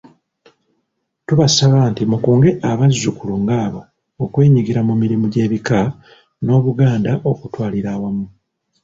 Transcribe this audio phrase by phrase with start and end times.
[1.27, 3.81] Tubasaba nti mukunge abazzukulu ng'abo
[4.23, 5.79] okwenyigira mu mirimu gy'ebika
[6.43, 8.25] n'Obuganda okutwalira awamu.